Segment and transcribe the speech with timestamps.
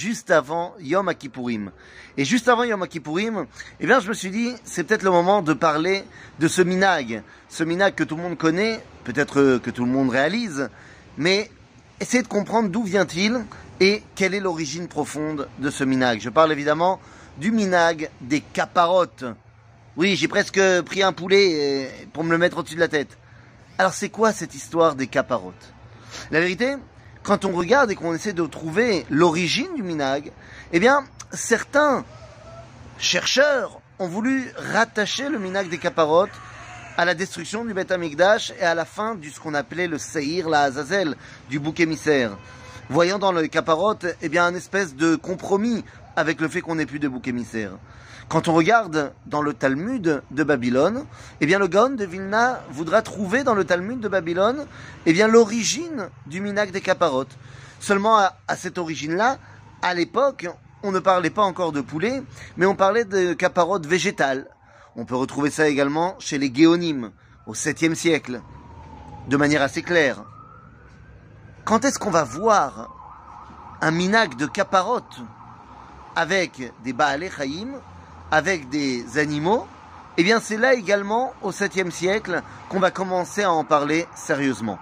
[0.00, 1.72] juste avant Yom Kippourim.
[2.16, 3.46] Et juste avant Yom Kippourim,
[3.80, 6.04] eh bien, je me suis dit, c'est peut-être le moment de parler
[6.38, 7.22] de ce minag.
[7.50, 10.70] Ce minag que tout le monde connaît, peut-être que tout le monde réalise,
[11.18, 11.50] mais
[12.00, 13.44] essayez de comprendre d'où vient-il
[13.78, 16.20] et quelle est l'origine profonde de ce minag.
[16.20, 16.98] Je parle évidemment
[17.36, 19.26] du minag des caparottes.
[19.98, 23.18] Oui, j'ai presque pris un poulet euh, pour me le mettre au-dessus de la tête.
[23.76, 25.74] Alors c'est quoi cette histoire des caparottes
[26.30, 26.76] La vérité,
[27.22, 30.32] quand on regarde et qu'on essaie de trouver l'origine du minag,
[30.72, 32.04] eh bien, certains
[32.98, 36.30] chercheurs ont voulu rattacher le minag des caparottes
[36.96, 39.98] à la destruction du Beth Amikdash et à la fin de ce qu'on appelait le
[39.98, 41.14] Seir, la Azazel,
[41.48, 42.36] du bouc émissaire.
[42.88, 45.84] Voyant dans le caparotte, eh bien, un espèce de compromis
[46.16, 47.72] avec le fait qu'on n'ait plus de bouc émissaire.
[48.30, 51.04] Quand on regarde dans le Talmud de Babylone,
[51.40, 54.66] eh bien le Gaon de Vilna voudra trouver dans le Talmud de Babylone
[55.04, 57.36] eh bien l'origine du minag des caparottes.
[57.80, 59.38] Seulement à, cette origine-là,
[59.82, 60.46] à l'époque,
[60.84, 62.22] on ne parlait pas encore de poulet,
[62.56, 64.46] mais on parlait de caparottes végétales.
[64.94, 67.10] On peut retrouver ça également chez les Géonimes,
[67.48, 68.42] au 7e siècle,
[69.26, 70.22] de manière assez claire.
[71.64, 72.94] Quand est-ce qu'on va voir
[73.80, 75.18] un minag de caparottes
[76.14, 77.80] avec des Baalé Chaim
[78.30, 79.66] avec des animaux,
[80.16, 84.78] eh bien c'est là également au 7e siècle qu'on va commencer à en parler sérieusement.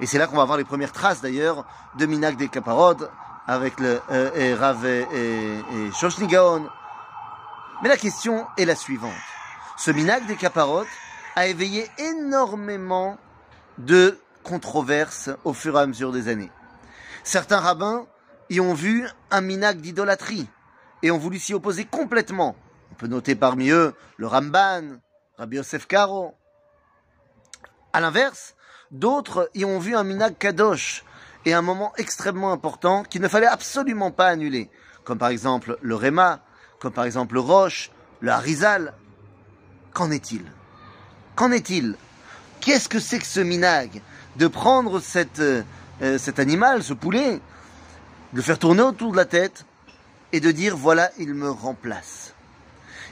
[0.00, 1.64] Et c'est là qu'on va voir les premières traces d'ailleurs
[1.96, 3.10] de Minak des Caparod
[3.46, 6.68] avec le euh, et Rav et, et, Shoshnigaon.
[7.82, 9.12] Mais la question est la suivante.
[9.76, 10.86] Ce Minak des Caparod
[11.36, 13.18] a éveillé énormément
[13.78, 16.50] de controverses au fur et à mesure des années.
[17.24, 18.06] Certains rabbins
[18.50, 20.48] y ont vu un Minak d'idolâtrie
[21.02, 22.56] et ont voulu s'y opposer complètement.
[22.92, 24.98] On peut noter parmi eux le Ramban,
[25.38, 26.34] Rabbi Yosef Karo.
[27.94, 28.54] À l'inverse,
[28.90, 31.02] d'autres y ont vu un minag kadosh
[31.46, 34.68] et un moment extrêmement important qu'il ne fallait absolument pas annuler,
[35.04, 36.40] comme par exemple le Réma,
[36.80, 38.92] comme par exemple le Roche, le Harizal.
[39.94, 40.44] Qu'en est-il?
[41.34, 41.96] Qu'en est-il?
[42.60, 44.02] Qu'est-ce que c'est que ce minag?
[44.36, 45.62] De prendre cette, euh,
[46.18, 47.36] cet animal, ce poulet,
[48.32, 49.64] de le faire tourner autour de la tête
[50.32, 52.34] et de dire voilà, il me remplace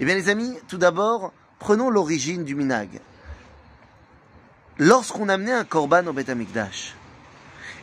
[0.00, 3.00] eh bien les amis, tout d'abord, prenons l'origine du minag.
[4.78, 6.30] Lorsqu'on amenait un korban au Beth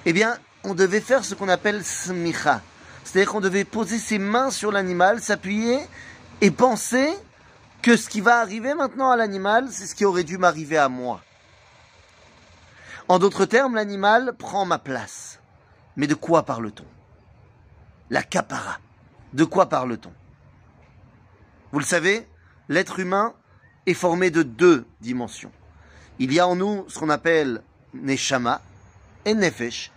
[0.05, 2.61] eh bien, on devait faire ce qu'on appelle smicha.
[3.03, 5.79] C'est-à-dire qu'on devait poser ses mains sur l'animal, s'appuyer
[6.41, 7.13] et penser
[7.81, 10.89] que ce qui va arriver maintenant à l'animal, c'est ce qui aurait dû m'arriver à
[10.89, 11.21] moi.
[13.07, 15.39] En d'autres termes, l'animal prend ma place.
[15.97, 16.85] Mais de quoi parle-t-on?
[18.09, 18.79] La capara.
[19.33, 20.11] De quoi parle-t-on?
[21.73, 22.27] Vous le savez,
[22.69, 23.33] l'être humain
[23.87, 25.51] est formé de deux dimensions.
[26.19, 27.63] Il y a en nous ce qu'on appelle
[27.95, 28.61] Neshama
[29.25, 29.91] et Nefesh,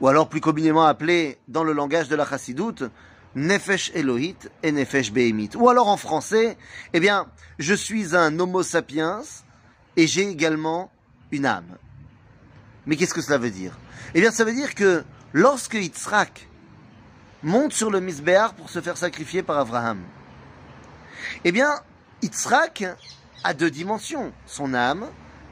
[0.00, 2.84] ou alors plus communément appelé dans le langage de la Chassidoute,
[3.34, 5.50] Nefesh Elohit et Nefesh Behemit.
[5.56, 6.56] Ou alors en français,
[6.92, 7.26] eh bien,
[7.58, 9.22] je suis un Homo sapiens
[9.96, 10.92] et j'ai également
[11.32, 11.78] une âme.
[12.86, 13.76] Mais qu'est-ce que cela veut dire?
[14.14, 15.02] Eh bien, ça veut dire que
[15.32, 16.48] lorsque Yitzhak
[17.42, 19.98] monte sur le Misbéar pour se faire sacrifier par Abraham,
[21.44, 21.80] eh bien,
[22.22, 22.84] Yitzhak
[23.44, 25.06] a deux dimensions, son âme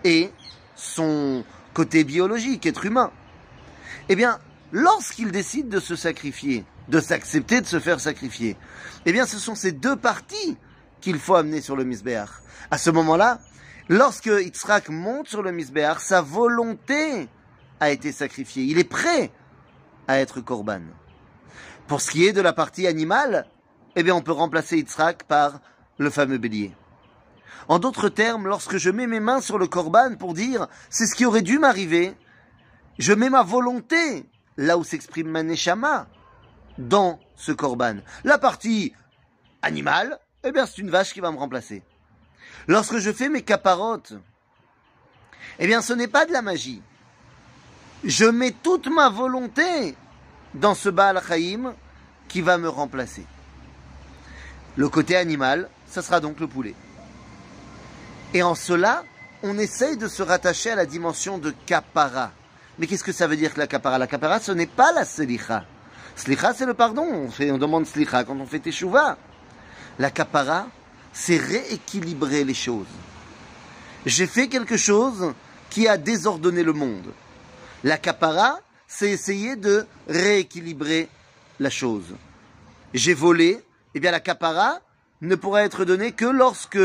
[0.05, 0.31] et
[0.75, 1.45] son
[1.75, 3.11] côté biologique, être humain.
[4.09, 4.39] Eh bien,
[4.73, 8.57] lorsqu'il décide de se sacrifier, de s'accepter de se faire sacrifier,
[9.05, 10.57] eh bien, ce sont ces deux parties
[11.01, 12.31] qu'il faut amener sur le misbéach.
[12.71, 13.41] À ce moment-là,
[13.89, 17.29] lorsque Yitzhak monte sur le misbéach, sa volonté
[17.81, 18.65] a été sacrifiée.
[18.65, 19.31] Il est prêt
[20.09, 20.81] à être korban.
[21.87, 23.47] Pour ce qui est de la partie animale,
[23.97, 25.61] eh bien, on peut remplacer Yitzhak par
[25.99, 26.73] le fameux bélier.
[27.67, 31.15] En d'autres termes, lorsque je mets mes mains sur le korban pour dire c'est ce
[31.15, 32.15] qui aurait dû m'arriver,
[32.99, 36.07] je mets ma volonté là où s'exprime ma neshama
[36.79, 37.97] dans ce korban.
[38.23, 38.95] La partie
[39.63, 41.83] animale, eh bien, c'est une vache qui va me remplacer.
[42.69, 44.15] Lorsque je fais mes caparottes,
[45.59, 46.83] eh bien, ce n'est pas de la magie.
[48.05, 49.97] Je mets toute ma volonté
[50.55, 51.75] dans ce Baal Chaim
[52.29, 53.27] qui va me remplacer.
[54.77, 56.75] Le côté animal, ce sera donc le poulet.
[58.35, 59.05] Et en cela,
[59.43, 62.33] on essaye de se rattacher à la dimension de kapara.
[62.79, 63.99] Mais qu'est-ce que ça veut dire que la kapara?
[63.99, 65.65] La kapara, ce n'est pas la selicha.
[66.15, 67.29] Slicha, c'est le pardon.
[67.41, 69.17] On demande slicha quand on fait teshuva.
[69.99, 70.67] La kapara,
[71.13, 72.87] c'est rééquilibrer les choses.
[74.05, 75.33] J'ai fait quelque chose
[75.71, 77.13] qui a désordonné le monde.
[77.83, 81.09] La kapara, c'est essayer de rééquilibrer
[81.61, 82.15] la chose.
[82.95, 83.61] J'ai volé,
[83.97, 84.81] eh bien la capara
[85.23, 86.79] ne pourra être donnée que lorsque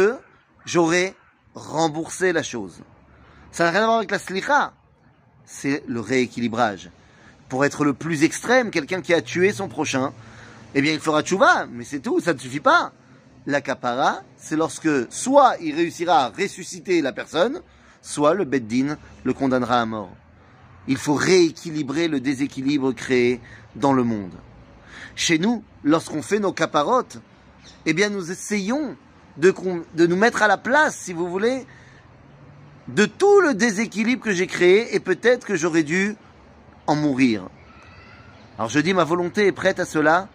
[0.63, 1.13] j'aurai
[1.55, 2.79] remboursé la chose.
[3.51, 4.71] Ça n'a rien à voir avec la slicha.
[5.43, 6.89] C'est le rééquilibrage.
[7.49, 10.13] Pour être le plus extrême, quelqu'un qui a tué son prochain,
[10.73, 12.93] eh bien il fera tchouva, mais c'est tout, ça ne suffit pas.
[13.45, 17.61] La kapara, c'est lorsque soit il réussira à ressusciter la personne,
[18.01, 20.15] soit le beddin le condamnera à mort.
[20.87, 23.41] Il faut rééquilibrer le déséquilibre créé
[23.75, 24.37] dans le monde.
[25.15, 27.19] Chez nous, lorsqu'on fait nos caparotes,
[27.85, 28.95] eh bien nous essayons
[29.37, 29.53] de,
[29.95, 31.65] de nous mettre à la place, si vous voulez,
[32.87, 36.15] de tout le déséquilibre que j'ai créé et peut-être que j'aurais dû
[36.87, 37.47] en mourir.
[38.57, 40.27] Alors je dis ma volonté est prête à cela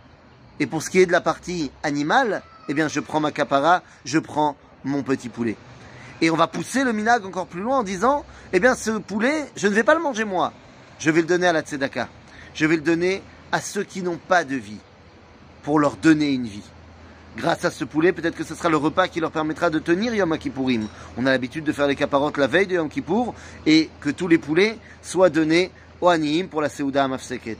[0.58, 3.82] et pour ce qui est de la partie animale, eh bien je prends ma capara,
[4.04, 5.56] je prends mon petit poulet.
[6.22, 9.44] Et on va pousser le minag encore plus loin en disant, eh bien ce poulet,
[9.54, 10.52] je ne vais pas le manger moi,
[10.98, 12.08] je vais le donner à la tzedaka,
[12.54, 13.22] je vais le donner
[13.52, 14.81] à ceux qui n'ont pas de vie,
[15.62, 16.62] pour leur donner une vie
[17.37, 20.14] grâce à ce poulet, peut-être que ce sera le repas qui leur permettra de tenir
[20.14, 20.88] Yom Kippourim.
[21.16, 23.34] On a l'habitude de faire les caparotes la veille de Yom Kippour
[23.66, 25.70] et que tous les poulets soient donnés
[26.00, 27.58] au Anihim pour la Seuda Amafseket.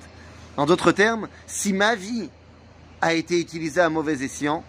[0.57, 2.31] En d'autres termes, si ma vie
[3.03, 4.65] a été utilisée à mauvais escient,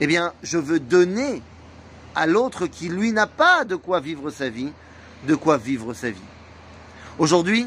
[0.00, 1.42] eh bien, je veux donner
[2.14, 4.72] à l'autre qui, lui, n'a pas de quoi vivre sa vie,
[5.26, 6.20] de quoi vivre sa vie.
[7.18, 7.66] Aujourd'hui,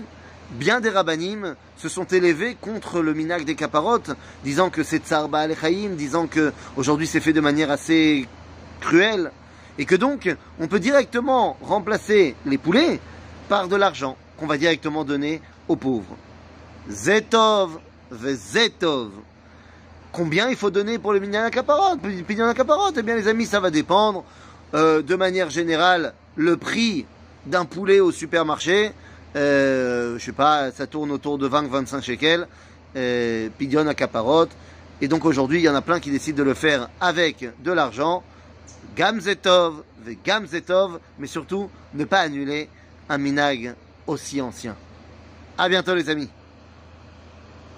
[0.51, 4.11] bien des rabbinim se sont élevés contre le minag des caparotes,
[4.43, 5.55] disant que c'est tsarba al
[5.95, 8.27] disant que aujourd'hui c'est fait de manière assez
[8.79, 9.31] cruelle,
[9.77, 12.99] et que donc on peut directement remplacer les poulets
[13.49, 16.15] par de l'argent qu'on va directement donner aux pauvres.
[16.89, 17.79] Zetov,
[18.11, 19.11] Zetov.
[20.11, 21.19] Combien il faut donner pour le
[21.49, 24.23] caparote Le caparote, eh bien les amis, ça va dépendre.
[24.73, 27.05] Euh, de manière générale, le prix
[27.45, 28.91] d'un poulet au supermarché,
[29.35, 32.47] euh, je sais pas, ça tourne autour de 20-25 shekels,
[32.95, 34.51] euh, pidion à caparote.
[35.01, 37.71] Et donc aujourd'hui, il y en a plein qui décident de le faire avec de
[37.71, 38.23] l'argent.
[38.95, 39.83] Gamzetov,
[40.25, 42.69] Gamzetov, mais surtout ne pas annuler
[43.09, 43.75] un minag
[44.07, 44.75] aussi ancien.
[45.57, 46.29] À bientôt les amis.